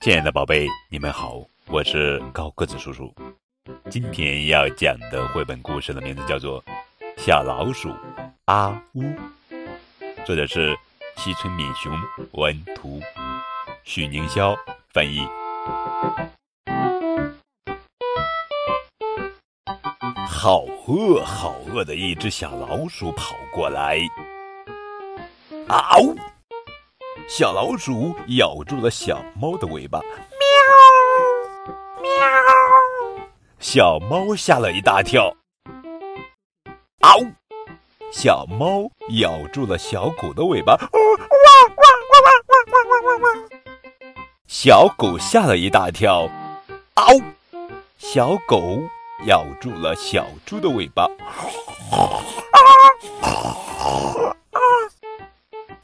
[0.00, 3.12] 亲爱的宝贝，你们好，我是高个子叔叔。
[3.90, 6.62] 今天要讲的绘本故事的名字叫做
[7.16, 7.92] 《小老鼠
[8.44, 9.02] 阿呜》，
[10.24, 10.78] 作者是
[11.16, 11.92] 西村敏雄，
[12.30, 13.00] 文图，
[13.82, 14.56] 许宁霄
[14.92, 15.26] 翻译。
[20.28, 23.98] 好饿，好饿的一只小老鼠跑过来，
[25.66, 26.14] 嗷！
[27.28, 30.08] 小老鼠咬住了小猫的尾巴，喵
[32.00, 32.10] 喵！
[33.60, 35.30] 小猫吓了一大跳，
[37.02, 37.20] 嗷！
[38.10, 41.02] 小猫咬住了小狗的尾巴，汪汪
[41.76, 43.48] 汪汪汪汪汪汪！
[44.46, 46.26] 小狗吓了一大跳，
[46.94, 47.20] 嗷！
[47.98, 48.80] 小狗
[49.26, 51.06] 咬住了小猪的尾巴，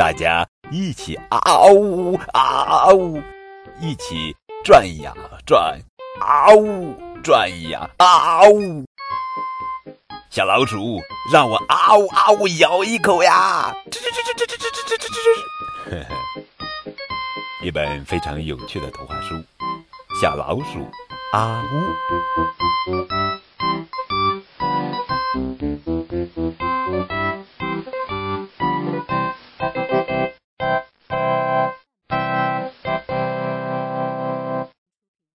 [0.00, 3.22] 大家一起嗷呜嗷呜，
[3.82, 4.34] 一起
[4.64, 5.12] 转呀
[5.44, 5.78] 转，
[6.22, 8.82] 嗷呜转呀嗷呜。
[10.30, 10.98] 小老鼠，
[11.30, 13.74] 让我嗷呜嗷呜咬一口呀！
[13.90, 15.28] 吱吱吱吱吱吱吱吱吱吱。
[15.90, 16.16] 呵呵，
[17.62, 19.34] 一本非常有趣的图画书，
[20.18, 20.78] 《小老鼠》。
[21.36, 21.76] 啊呜！